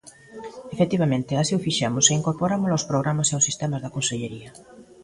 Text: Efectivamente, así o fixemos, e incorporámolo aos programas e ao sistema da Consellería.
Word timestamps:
Efectivamente, 0.75 1.31
así 1.41 1.53
o 1.57 1.63
fixemos, 1.65 2.05
e 2.07 2.17
incorporámolo 2.19 2.73
aos 2.75 2.87
programas 2.91 3.27
e 3.29 3.33
ao 3.35 3.45
sistema 3.47 3.77
da 3.83 3.93
Consellería. 3.95 4.49